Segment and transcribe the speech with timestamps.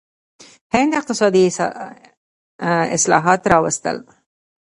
[0.73, 1.49] هند اقتصادي
[2.95, 3.97] اصلاحات راوستل.